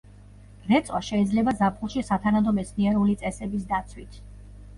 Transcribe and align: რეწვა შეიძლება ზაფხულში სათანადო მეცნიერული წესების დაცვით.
რეწვა 0.69 1.01
შეიძლება 1.07 1.53
ზაფხულში 1.59 2.03
სათანადო 2.07 2.55
მეცნიერული 2.61 3.17
წესების 3.21 3.71
დაცვით. 3.77 4.21